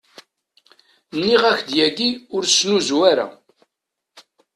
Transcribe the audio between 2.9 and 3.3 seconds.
ara.